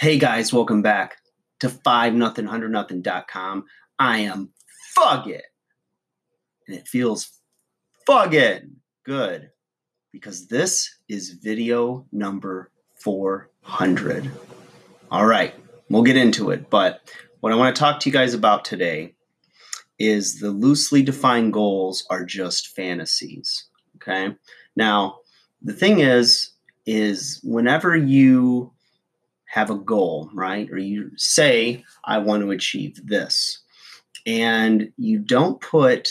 Hey 0.00 0.16
guys, 0.16 0.50
welcome 0.50 0.80
back 0.80 1.18
to 1.58 1.68
5 1.68 2.14
nothing 2.14 2.46
100 2.46 2.72
nothing.com. 2.72 3.66
I 3.98 4.20
am 4.20 4.48
Fuggin. 4.96 5.42
And 6.66 6.74
it 6.78 6.88
feels 6.88 7.30
fuggin 8.08 8.76
good 9.04 9.50
because 10.10 10.46
this 10.46 10.88
is 11.10 11.36
video 11.42 12.06
number 12.12 12.70
400. 13.00 14.30
All 15.10 15.26
right, 15.26 15.54
we'll 15.90 16.02
get 16.02 16.16
into 16.16 16.48
it, 16.48 16.70
but 16.70 17.02
what 17.40 17.52
I 17.52 17.56
want 17.56 17.76
to 17.76 17.78
talk 17.78 18.00
to 18.00 18.08
you 18.08 18.12
guys 18.14 18.32
about 18.32 18.64
today 18.64 19.16
is 19.98 20.40
the 20.40 20.50
loosely 20.50 21.02
defined 21.02 21.52
goals 21.52 22.06
are 22.08 22.24
just 22.24 22.68
fantasies, 22.68 23.66
okay? 23.96 24.34
Now, 24.74 25.18
the 25.60 25.74
thing 25.74 26.00
is 26.00 26.52
is 26.86 27.38
whenever 27.44 27.94
you 27.94 28.72
have 29.50 29.68
a 29.68 29.74
goal, 29.74 30.30
right? 30.32 30.70
Or 30.70 30.78
you 30.78 31.10
say, 31.16 31.84
I 32.04 32.18
want 32.18 32.42
to 32.42 32.52
achieve 32.52 33.04
this. 33.04 33.58
And 34.24 34.92
you 34.96 35.18
don't 35.18 35.60
put 35.60 36.08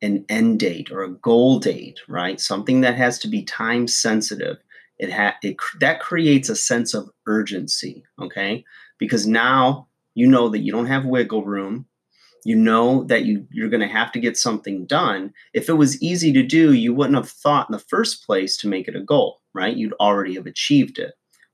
an 0.00 0.24
end 0.30 0.60
date 0.60 0.90
or 0.90 1.02
a 1.02 1.12
goal 1.12 1.58
date, 1.58 2.00
right? 2.08 2.40
Something 2.40 2.80
that 2.80 2.96
has 2.96 3.18
to 3.20 3.28
be 3.28 3.42
time 3.44 3.86
sensitive. 3.86 4.56
It, 4.98 5.12
ha- 5.12 5.36
it 5.42 5.56
that 5.80 6.00
creates 6.00 6.48
a 6.48 6.56
sense 6.56 6.94
of 6.94 7.10
urgency, 7.26 8.04
okay? 8.18 8.64
Because 8.98 9.26
now 9.26 9.88
you 10.14 10.26
know 10.26 10.48
that 10.48 10.60
you 10.60 10.72
don't 10.72 10.86
have 10.86 11.04
wiggle 11.04 11.44
room. 11.44 11.84
You 12.44 12.56
know 12.56 13.04
that 13.04 13.24
you 13.24 13.46
you're 13.50 13.68
going 13.68 13.80
to 13.80 13.86
have 13.86 14.12
to 14.12 14.20
get 14.20 14.38
something 14.38 14.86
done. 14.86 15.34
If 15.52 15.68
it 15.68 15.74
was 15.74 16.02
easy 16.02 16.32
to 16.32 16.42
do, 16.42 16.72
you 16.72 16.94
wouldn't 16.94 17.16
have 17.16 17.30
thought 17.30 17.68
in 17.68 17.72
the 17.72 17.78
first 17.78 18.24
place 18.24 18.56
to 18.58 18.68
make 18.68 18.88
it 18.88 18.96
a 18.96 19.02
goal, 19.02 19.42
right? 19.52 19.76
You'd 19.76 19.94
already 19.94 20.36
have 20.36 20.46
achieved 20.46 20.98
it. 20.98 21.12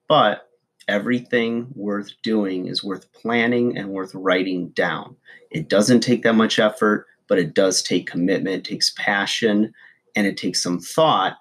But 0.08 0.47
everything 0.88 1.68
worth 1.74 2.10
doing 2.22 2.66
is 2.66 2.82
worth 2.82 3.12
planning 3.12 3.76
and 3.76 3.90
worth 3.90 4.14
writing 4.14 4.70
down. 4.70 5.14
It 5.50 5.68
doesn't 5.68 6.00
take 6.00 6.22
that 6.22 6.34
much 6.34 6.58
effort, 6.58 7.06
but 7.28 7.38
it 7.38 7.54
does 7.54 7.82
take 7.82 8.10
commitment, 8.10 8.66
it 8.66 8.70
takes 8.70 8.94
passion, 8.96 9.72
and 10.16 10.26
it 10.26 10.36
takes 10.36 10.62
some 10.62 10.80
thought 10.80 11.36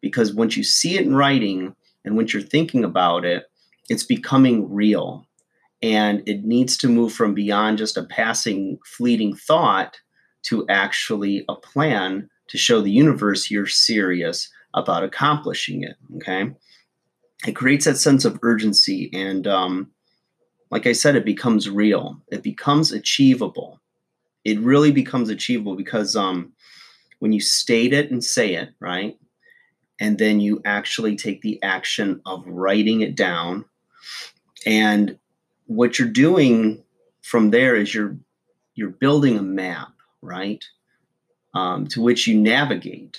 because 0.00 0.32
once 0.32 0.56
you 0.56 0.64
see 0.64 0.96
it 0.96 1.04
in 1.04 1.14
writing 1.14 1.74
and 2.04 2.16
once 2.16 2.32
you're 2.32 2.42
thinking 2.42 2.84
about 2.84 3.24
it, 3.24 3.44
it's 3.88 4.04
becoming 4.04 4.72
real. 4.72 5.26
And 5.82 6.26
it 6.26 6.44
needs 6.44 6.76
to 6.78 6.88
move 6.88 7.12
from 7.12 7.34
beyond 7.34 7.78
just 7.78 7.96
a 7.96 8.04
passing, 8.04 8.78
fleeting 8.84 9.36
thought 9.36 10.00
to 10.44 10.66
actually 10.68 11.44
a 11.48 11.54
plan 11.54 12.28
to 12.48 12.58
show 12.58 12.80
the 12.80 12.90
universe 12.90 13.50
you're 13.50 13.66
serious 13.66 14.50
about 14.74 15.04
accomplishing 15.04 15.82
it. 15.82 15.96
Okay 16.16 16.52
it 17.46 17.54
creates 17.54 17.84
that 17.84 17.96
sense 17.96 18.24
of 18.24 18.38
urgency 18.42 19.10
and 19.12 19.46
um, 19.46 19.90
like 20.70 20.86
i 20.86 20.92
said 20.92 21.16
it 21.16 21.24
becomes 21.24 21.68
real. 21.70 22.20
It 22.30 22.42
becomes 22.42 22.92
achievable. 22.92 23.80
It 24.44 24.60
really 24.60 24.92
becomes 24.92 25.28
achievable 25.28 25.76
because 25.76 26.16
um, 26.16 26.52
when 27.18 27.32
you 27.32 27.40
state 27.40 27.92
it 27.92 28.10
and 28.10 28.22
say 28.22 28.54
it 28.54 28.70
right 28.80 29.18
and 30.00 30.18
then 30.18 30.40
you 30.40 30.62
actually 30.64 31.16
take 31.16 31.42
the 31.42 31.60
action 31.62 32.20
of 32.24 32.44
writing 32.46 33.00
it 33.00 33.16
down 33.16 33.64
and 34.64 35.18
what 35.66 35.98
you're 35.98 36.08
doing 36.08 36.82
from 37.22 37.50
there 37.50 37.76
is 37.76 37.94
you're 37.94 38.16
you're 38.74 38.90
building 38.90 39.36
a 39.36 39.42
map 39.42 39.88
right 40.22 40.64
um, 41.54 41.86
to 41.88 42.00
which 42.00 42.26
you 42.26 42.38
navigate. 42.38 43.18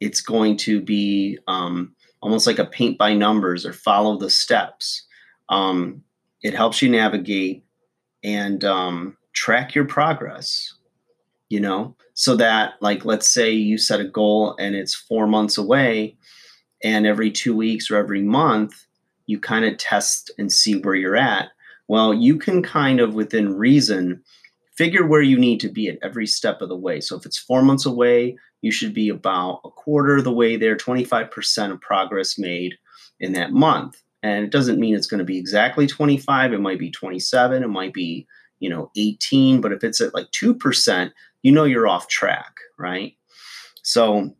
It's 0.00 0.20
going 0.20 0.56
to 0.58 0.80
be 0.80 1.38
um, 1.46 1.94
almost 2.22 2.46
like 2.46 2.58
a 2.58 2.64
paint 2.64 2.96
by 2.96 3.12
numbers 3.12 3.66
or 3.66 3.72
follow 3.72 4.16
the 4.16 4.30
steps. 4.30 5.06
Um, 5.48 6.02
it 6.42 6.54
helps 6.54 6.80
you 6.80 6.88
navigate 6.88 7.64
and 8.24 8.64
um, 8.64 9.16
track 9.32 9.74
your 9.74 9.84
progress, 9.84 10.74
you 11.48 11.60
know, 11.60 11.94
so 12.14 12.36
that, 12.36 12.74
like, 12.80 13.04
let's 13.04 13.28
say 13.28 13.50
you 13.50 13.76
set 13.76 14.00
a 14.00 14.04
goal 14.04 14.56
and 14.58 14.74
it's 14.74 14.94
four 14.94 15.26
months 15.26 15.58
away, 15.58 16.16
and 16.84 17.06
every 17.06 17.30
two 17.30 17.54
weeks 17.54 17.90
or 17.90 17.96
every 17.96 18.22
month, 18.22 18.86
you 19.26 19.38
kind 19.38 19.64
of 19.64 19.76
test 19.76 20.30
and 20.38 20.52
see 20.52 20.80
where 20.80 20.94
you're 20.94 21.16
at. 21.16 21.48
Well, 21.88 22.14
you 22.14 22.38
can 22.38 22.62
kind 22.62 23.00
of, 23.00 23.14
within 23.14 23.58
reason, 23.58 24.22
figure 24.76 25.06
where 25.06 25.22
you 25.22 25.38
need 25.38 25.60
to 25.60 25.68
be 25.68 25.88
at 25.88 25.98
every 26.02 26.26
step 26.26 26.62
of 26.62 26.68
the 26.68 26.76
way. 26.76 27.00
So 27.00 27.16
if 27.16 27.26
it's 27.26 27.38
four 27.38 27.62
months 27.62 27.86
away, 27.86 28.36
you 28.62 28.70
should 28.70 28.94
be 28.94 29.08
about 29.08 29.60
a 29.64 29.70
quarter 29.70 30.16
of 30.16 30.24
the 30.24 30.32
way 30.32 30.56
there, 30.56 30.76
25% 30.76 31.72
of 31.72 31.80
progress 31.80 32.38
made 32.38 32.74
in 33.20 33.32
that 33.32 33.52
month. 33.52 34.00
And 34.22 34.44
it 34.44 34.50
doesn't 34.50 34.78
mean 34.78 34.94
it's 34.94 35.08
going 35.08 35.18
to 35.18 35.24
be 35.24 35.38
exactly 35.38 35.86
25. 35.86 36.52
It 36.52 36.60
might 36.60 36.78
be 36.78 36.90
27. 36.90 37.62
It 37.62 37.68
might 37.68 37.92
be, 37.92 38.26
you 38.60 38.70
know, 38.70 38.90
18. 38.96 39.60
But 39.60 39.72
if 39.72 39.82
it's 39.82 40.00
at 40.00 40.14
like 40.14 40.30
2%, 40.30 41.10
you 41.42 41.52
know 41.52 41.64
you're 41.64 41.88
off 41.88 42.08
track, 42.08 42.54
right? 42.78 43.14
So 43.82 44.34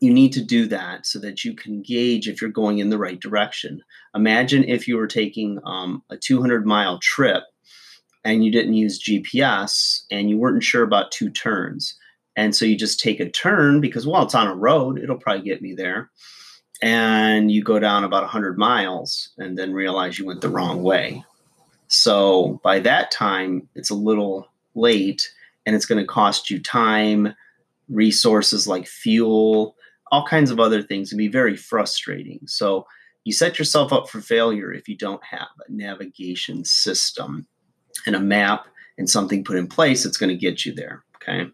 you 0.00 0.12
need 0.12 0.32
to 0.32 0.42
do 0.42 0.66
that 0.66 1.06
so 1.06 1.20
that 1.20 1.44
you 1.44 1.54
can 1.54 1.80
gauge 1.82 2.26
if 2.26 2.40
you're 2.40 2.50
going 2.50 2.78
in 2.80 2.90
the 2.90 2.98
right 2.98 3.20
direction. 3.20 3.80
Imagine 4.16 4.64
if 4.64 4.88
you 4.88 4.96
were 4.96 5.06
taking 5.06 5.60
um, 5.64 6.02
a 6.10 6.16
200 6.16 6.66
mile 6.66 6.98
trip 6.98 7.44
and 8.24 8.44
you 8.44 8.52
didn't 8.52 8.74
use 8.74 9.02
GPS 9.02 10.02
and 10.10 10.30
you 10.30 10.38
weren't 10.38 10.62
sure 10.62 10.82
about 10.82 11.12
two 11.12 11.30
turns. 11.30 11.94
And 12.36 12.54
so 12.54 12.64
you 12.64 12.76
just 12.76 13.00
take 13.00 13.20
a 13.20 13.28
turn 13.28 13.80
because, 13.80 14.06
well, 14.06 14.22
it's 14.22 14.34
on 14.34 14.46
a 14.46 14.54
road, 14.54 14.98
it'll 14.98 15.18
probably 15.18 15.42
get 15.42 15.62
me 15.62 15.74
there. 15.74 16.10
And 16.80 17.50
you 17.50 17.62
go 17.62 17.78
down 17.78 18.04
about 18.04 18.22
100 18.22 18.58
miles 18.58 19.30
and 19.38 19.56
then 19.56 19.72
realize 19.72 20.18
you 20.18 20.26
went 20.26 20.40
the 20.40 20.48
wrong 20.48 20.82
way. 20.82 21.24
So 21.88 22.60
by 22.64 22.80
that 22.80 23.10
time, 23.10 23.68
it's 23.74 23.90
a 23.90 23.94
little 23.94 24.48
late 24.74 25.30
and 25.66 25.76
it's 25.76 25.86
going 25.86 26.00
to 26.00 26.06
cost 26.06 26.50
you 26.50 26.60
time, 26.60 27.34
resources 27.88 28.66
like 28.66 28.86
fuel, 28.86 29.76
all 30.10 30.26
kinds 30.26 30.50
of 30.50 30.58
other 30.58 30.82
things, 30.82 31.12
and 31.12 31.18
be 31.18 31.28
very 31.28 31.56
frustrating. 31.56 32.40
So 32.46 32.86
you 33.24 33.32
set 33.32 33.58
yourself 33.58 33.92
up 33.92 34.08
for 34.08 34.20
failure 34.20 34.72
if 34.72 34.88
you 34.88 34.96
don't 34.96 35.22
have 35.22 35.48
a 35.68 35.70
navigation 35.70 36.64
system 36.64 37.46
and 38.06 38.16
a 38.16 38.20
map 38.20 38.66
and 38.98 39.08
something 39.08 39.44
put 39.44 39.56
in 39.56 39.66
place 39.66 40.04
that's 40.04 40.16
going 40.16 40.30
to 40.30 40.36
get 40.36 40.64
you 40.64 40.74
there. 40.74 41.04
Okay. 41.16 41.50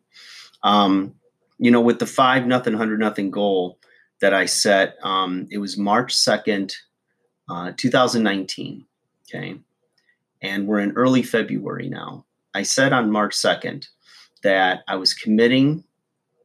Um, 0.62 1.14
you 1.58 1.70
know, 1.70 1.80
with 1.80 1.98
the 1.98 2.06
five 2.06 2.46
nothing, 2.46 2.74
hundred 2.74 3.00
nothing 3.00 3.30
goal 3.30 3.78
that 4.20 4.34
I 4.34 4.46
set, 4.46 4.96
um, 5.02 5.46
it 5.50 5.58
was 5.58 5.76
March 5.76 6.14
2nd, 6.14 6.74
uh, 7.48 7.72
2019. 7.76 8.84
Okay. 9.28 9.58
And 10.42 10.66
we're 10.66 10.80
in 10.80 10.92
early 10.92 11.22
February 11.22 11.88
now. 11.88 12.24
I 12.54 12.62
said 12.62 12.92
on 12.92 13.10
March 13.10 13.34
2nd 13.34 13.86
that 14.42 14.82
I 14.88 14.96
was 14.96 15.14
committing 15.14 15.84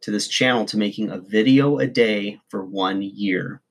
to 0.02 0.12
this 0.12 0.28
channel 0.28 0.66
to 0.66 0.78
making 0.78 1.10
a 1.10 1.20
video 1.20 1.78
a 1.78 1.88
day 1.88 2.40
for 2.50 2.66
one 2.66 3.02
year. 3.02 3.62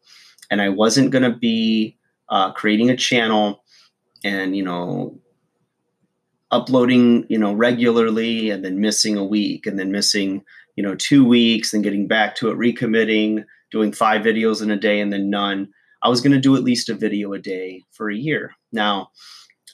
And 0.50 0.62
I 0.62 0.68
wasn't 0.68 1.10
going 1.10 1.30
to 1.30 1.36
be 1.36 1.98
uh, 2.28 2.52
creating 2.52 2.90
a 2.90 2.96
channel 2.96 3.62
and, 4.24 4.56
you 4.56 4.62
know, 4.62 5.20
uploading, 6.52 7.26
you 7.28 7.38
know, 7.38 7.52
regularly 7.52 8.50
and 8.50 8.64
then 8.64 8.80
missing 8.80 9.16
a 9.16 9.24
week 9.24 9.66
and 9.66 9.78
then 9.78 9.90
missing, 9.90 10.44
you 10.76 10.82
know, 10.82 10.94
two 10.94 11.24
weeks 11.24 11.72
and 11.72 11.82
getting 11.82 12.06
back 12.06 12.36
to 12.36 12.50
it, 12.50 12.58
recommitting, 12.58 13.44
doing 13.70 13.90
five 13.90 14.22
videos 14.22 14.62
in 14.62 14.70
a 14.70 14.76
day 14.76 15.00
and 15.00 15.12
then 15.12 15.30
none. 15.30 15.68
I 16.02 16.08
was 16.08 16.20
going 16.20 16.32
to 16.32 16.40
do 16.40 16.54
at 16.54 16.62
least 16.62 16.88
a 16.88 16.94
video 16.94 17.32
a 17.32 17.38
day 17.38 17.82
for 17.90 18.10
a 18.10 18.16
year. 18.16 18.52
Now, 18.70 19.10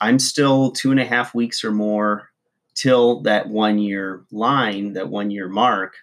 I'm 0.01 0.19
still 0.19 0.71
two 0.71 0.93
and 0.93 1.01
a 1.01 1.05
half 1.05 1.35
weeks 1.35 1.65
or 1.65 1.73
more 1.73 2.31
till 2.75 3.23
that 3.23 3.49
one 3.49 3.79
year 3.79 4.25
line, 4.31 4.93
that 4.93 5.09
one 5.09 5.31
year 5.31 5.49
mark 5.49 5.95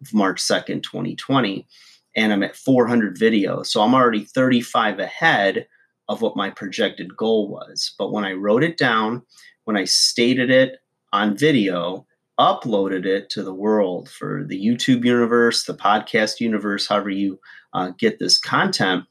of 0.00 0.14
March 0.14 0.40
2nd, 0.40 0.82
2020. 0.82 1.66
And 2.16 2.32
I'm 2.32 2.42
at 2.42 2.56
400 2.56 3.18
videos. 3.18 3.66
So 3.66 3.82
I'm 3.82 3.94
already 3.94 4.24
35 4.24 4.98
ahead 4.98 5.66
of 6.08 6.22
what 6.22 6.36
my 6.36 6.48
projected 6.48 7.14
goal 7.14 7.48
was. 7.48 7.94
But 7.98 8.12
when 8.12 8.24
I 8.24 8.32
wrote 8.32 8.62
it 8.62 8.78
down, 8.78 9.22
when 9.66 9.76
I 9.76 9.84
stated 9.84 10.48
it 10.48 10.78
on 11.12 11.36
video, 11.36 12.06
uploaded 12.38 13.04
it 13.04 13.28
to 13.30 13.42
the 13.42 13.52
world 13.52 14.08
for 14.08 14.44
the 14.46 14.64
YouTube 14.64 15.04
universe, 15.04 15.64
the 15.64 15.74
podcast 15.74 16.40
universe, 16.40 16.86
however 16.88 17.10
you 17.10 17.38
uh, 17.72 17.90
get 17.98 18.18
this 18.18 18.38
content, 18.38 19.04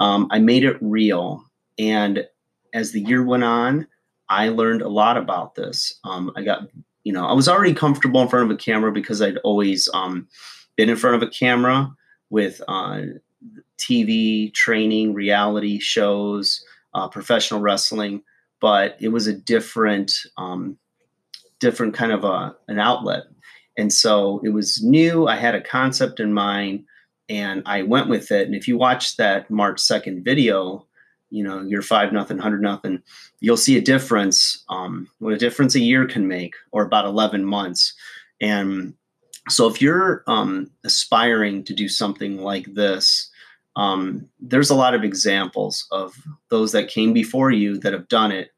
um, 0.00 0.26
I 0.30 0.40
made 0.40 0.64
it 0.64 0.76
real. 0.80 1.44
And 1.78 2.26
as 2.72 2.90
the 2.90 3.02
year 3.02 3.24
went 3.24 3.44
on, 3.44 3.86
I 4.28 4.48
learned 4.48 4.82
a 4.82 4.88
lot 4.88 5.16
about 5.16 5.54
this. 5.54 5.98
Um, 6.02 6.32
I 6.34 6.42
got, 6.42 6.68
you 7.04 7.12
know, 7.12 7.26
I 7.26 7.32
was 7.32 7.48
already 7.48 7.74
comfortable 7.74 8.20
in 8.20 8.28
front 8.28 8.50
of 8.50 8.54
a 8.54 8.58
camera 8.58 8.90
because 8.90 9.22
I'd 9.22 9.38
always 9.38 9.88
um, 9.94 10.26
been 10.76 10.90
in 10.90 10.96
front 10.96 11.16
of 11.16 11.22
a 11.22 11.30
camera 11.30 11.94
with 12.30 12.60
uh, 12.66 13.02
TV 13.78 14.52
training, 14.54 15.14
reality 15.14 15.78
shows, 15.78 16.64
uh, 16.94 17.06
professional 17.08 17.60
wrestling 17.60 18.22
but 18.64 18.96
it 18.98 19.08
was 19.08 19.26
a 19.26 19.32
different 19.34 20.10
um, 20.38 20.78
different 21.60 21.92
kind 21.92 22.12
of 22.12 22.24
a, 22.24 22.56
an 22.68 22.78
outlet 22.78 23.24
and 23.76 23.92
so 23.92 24.40
it 24.42 24.48
was 24.48 24.82
new 24.82 25.26
i 25.26 25.36
had 25.36 25.54
a 25.54 25.60
concept 25.60 26.18
in 26.18 26.32
mind 26.32 26.82
and 27.28 27.62
i 27.66 27.82
went 27.82 28.08
with 28.08 28.30
it 28.30 28.46
and 28.46 28.54
if 28.54 28.66
you 28.66 28.78
watch 28.78 29.16
that 29.18 29.50
march 29.50 29.76
2nd 29.76 30.24
video 30.24 30.86
you 31.34 31.42
know 31.42 31.60
you're 31.62 31.82
five 31.82 32.12
nothing, 32.12 32.38
hundred 32.38 32.62
nothing, 32.62 33.02
you'll 33.40 33.56
see 33.56 33.76
a 33.76 33.80
difference. 33.80 34.64
Um, 34.68 35.08
what 35.18 35.34
a 35.34 35.36
difference 35.36 35.74
a 35.74 35.80
year 35.80 36.06
can 36.06 36.28
make, 36.28 36.54
or 36.70 36.84
about 36.84 37.06
eleven 37.06 37.44
months. 37.44 37.92
And 38.40 38.94
so, 39.48 39.66
if 39.66 39.82
you're 39.82 40.22
um, 40.28 40.70
aspiring 40.84 41.64
to 41.64 41.74
do 41.74 41.88
something 41.88 42.38
like 42.38 42.72
this, 42.74 43.30
um, 43.74 44.28
there's 44.40 44.70
a 44.70 44.76
lot 44.76 44.94
of 44.94 45.02
examples 45.02 45.86
of 45.90 46.14
those 46.50 46.70
that 46.70 46.88
came 46.88 47.12
before 47.12 47.50
you 47.50 47.78
that 47.80 47.92
have 47.92 48.08
done 48.08 48.30
it 48.30 48.50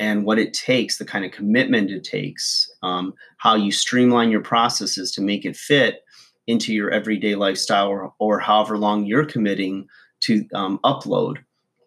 and 0.00 0.24
what 0.24 0.38
it 0.38 0.54
takes, 0.54 0.98
the 0.98 1.04
kind 1.04 1.24
of 1.24 1.32
commitment 1.32 1.90
it 1.90 2.04
takes, 2.04 2.70
um, 2.82 3.14
how 3.38 3.54
you 3.54 3.72
streamline 3.72 4.30
your 4.30 4.40
processes 4.40 5.12
to 5.12 5.20
make 5.20 5.44
it 5.44 5.56
fit 5.56 6.04
into 6.46 6.72
your 6.72 6.90
everyday 6.90 7.34
lifestyle 7.34 7.88
or, 7.88 8.12
or 8.18 8.38
however 8.38 8.78
long 8.78 9.04
you're 9.04 9.24
committing 9.24 9.86
to 10.20 10.46
um, 10.54 10.78
upload 10.84 11.38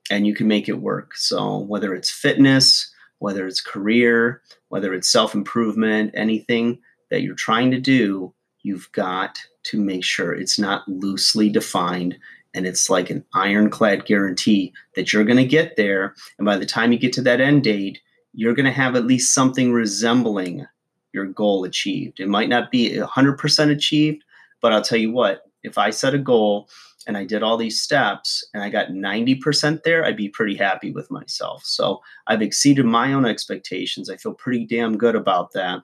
and 0.10 0.28
you 0.28 0.36
can 0.36 0.48
make 0.48 0.68
it 0.68 0.82
work. 0.82 1.16
So, 1.16 1.60
whether 1.60 1.96
it's 1.96 2.12
fitness, 2.12 2.92
whether 3.20 3.48
it's 3.48 3.62
career, 3.62 4.42
whether 4.70 4.94
it's 4.94 5.10
self 5.10 5.34
improvement, 5.34 6.12
anything 6.14 6.80
that 7.10 7.22
you're 7.22 7.36
trying 7.36 7.72
to 7.72 7.80
do, 7.80 8.34
you've 8.64 8.92
got 8.92 9.40
to 9.64 9.80
make 9.80 10.04
sure 10.04 10.34
it's 10.34 10.60
not 10.60 10.88
loosely 10.88 11.50
defined 11.50 12.18
and 12.54 12.66
it's 12.68 12.90
like 12.90 13.10
an 13.10 13.24
ironclad 13.34 14.06
guarantee 14.06 14.74
that 14.96 15.14
you're 15.14 15.24
going 15.24 15.38
to 15.38 15.46
get 15.46 15.76
there. 15.78 16.16
And 16.38 16.46
by 16.46 16.58
the 16.58 16.66
time 16.66 16.92
you 16.92 17.00
get 17.00 17.14
to 17.14 17.22
that 17.24 17.42
end 17.42 17.64
date, 17.64 18.00
you're 18.34 18.56
going 18.56 18.66
to 18.66 18.72
have 18.72 18.96
at 18.96 19.06
least 19.06 19.34
something 19.34 19.72
resembling 19.72 20.66
your 21.14 21.26
goal 21.26 21.64
achieved. 21.66 22.20
It 22.20 22.30
might 22.30 22.50
not 22.50 22.72
be 22.72 22.98
100% 22.98 23.72
achieved, 23.72 24.24
but 24.62 24.72
I'll 24.72 24.82
tell 24.82 24.98
you 24.98 25.12
what, 25.12 25.44
if 25.64 25.78
I 25.78 25.90
set 25.90 26.14
a 26.14 26.20
goal 26.20 26.70
and 27.08 27.18
I 27.18 27.26
did 27.26 27.44
all 27.44 27.58
these 27.58 27.82
steps 27.82 28.46
and 28.54 28.64
I 28.64 28.70
got 28.70 28.90
90% 28.90 29.84
there, 29.84 30.06
I'd 30.06 30.18
be 30.18 30.30
pretty 30.30 30.56
happy 30.56 30.92
with 30.92 31.12
myself. 31.12 31.64
So 31.66 32.02
I've 32.28 32.42
exceeded 32.42 32.86
my 32.86 33.14
own 33.14 33.26
expectations. 33.26 34.10
I 34.10 34.18
feel 34.18 34.34
pretty 34.34 34.66
damn 34.66 34.98
good 34.98 35.16
about 35.16 35.52
that. 35.54 35.82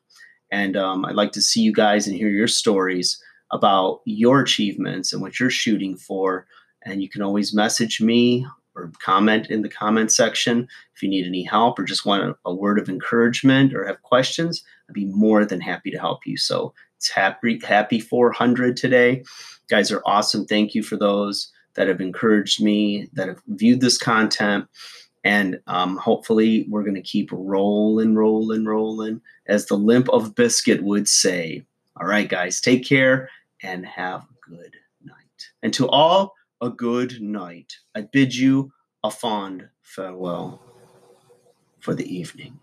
And 0.52 0.78
um, 0.78 1.06
I'd 1.06 1.16
like 1.16 1.34
to 1.34 1.42
see 1.42 1.62
you 1.62 1.74
guys 1.74 2.08
and 2.08 2.16
hear 2.16 2.30
your 2.30 2.48
stories 2.48 3.22
about 3.51 4.01
your 4.05 4.41
achievements 4.41 5.13
and 5.13 5.21
what 5.21 5.39
you're 5.39 5.49
shooting 5.49 5.95
for. 5.95 6.47
And 6.83 7.01
you 7.01 7.09
can 7.09 7.21
always 7.21 7.53
message 7.53 8.01
me 8.01 8.45
or 8.75 8.91
comment 9.01 9.49
in 9.49 9.61
the 9.61 9.69
comment 9.69 10.11
section 10.11 10.67
if 10.95 11.01
you 11.01 11.09
need 11.09 11.25
any 11.25 11.44
help 11.44 11.79
or 11.79 11.83
just 11.83 12.05
want 12.05 12.23
a, 12.23 12.35
a 12.45 12.53
word 12.53 12.79
of 12.79 12.89
encouragement 12.89 13.73
or 13.73 13.85
have 13.85 14.01
questions. 14.03 14.63
I'd 14.88 14.94
be 14.94 15.05
more 15.05 15.45
than 15.45 15.59
happy 15.59 15.91
to 15.91 15.99
help 15.99 16.25
you. 16.25 16.38
So 16.38 16.73
it's 16.97 17.09
happy 17.09 17.59
happy 17.63 17.99
400 17.99 18.77
today. 18.77 19.23
guys 19.69 19.91
are 19.91 20.01
awesome. 20.05 20.45
Thank 20.45 20.75
you 20.75 20.83
for 20.83 20.97
those 20.97 21.51
that 21.75 21.88
have 21.88 22.01
encouraged 22.01 22.61
me, 22.61 23.07
that 23.13 23.27
have 23.27 23.41
viewed 23.47 23.81
this 23.81 23.97
content. 23.97 24.67
And 25.23 25.59
um, 25.67 25.97
hopefully, 25.97 26.65
we're 26.69 26.83
going 26.83 26.95
to 26.95 27.01
keep 27.01 27.29
rolling, 27.31 28.15
rolling, 28.15 28.65
rolling, 28.65 29.21
as 29.47 29.65
the 29.65 29.75
limp 29.75 30.07
of 30.09 30.35
biscuit 30.35 30.83
would 30.83 31.07
say. 31.07 31.65
All 31.99 32.07
right, 32.07 32.29
guys, 32.29 32.61
take 32.61 32.85
care 32.85 33.29
and 33.63 33.86
have 33.86 34.21
a 34.24 34.50
good 34.50 34.75
night. 35.04 35.51
And 35.62 35.74
to 35.74 35.88
all, 35.88 36.33
a 36.62 36.69
good 36.69 37.21
night. 37.21 37.74
I 37.95 38.01
bid 38.01 38.36
you 38.36 38.71
a 39.04 39.12
fond 39.12 39.69
farewell 39.81 40.62
for 41.80 41.94
the 41.94 42.06
evening. 42.06 42.59